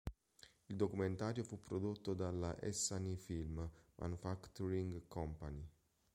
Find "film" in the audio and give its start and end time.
3.17-3.69